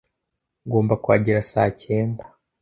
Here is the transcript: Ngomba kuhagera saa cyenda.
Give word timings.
Ngomba 0.65 0.93
kuhagera 1.03 1.41
saa 1.51 1.69
cyenda. 1.81 2.23